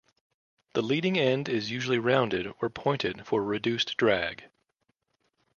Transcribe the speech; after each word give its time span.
The 0.73 0.81
leading 0.81 1.15
end 1.19 1.47
is 1.47 1.69
usually 1.69 1.99
rounded 1.99 2.51
or 2.59 2.71
pointed 2.71 3.23
for 3.27 3.43
reduced 3.43 3.97
drag. 3.97 4.45